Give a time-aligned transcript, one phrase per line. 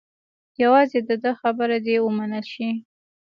[0.63, 2.69] یوازې د ده خبره دې ومنل شي.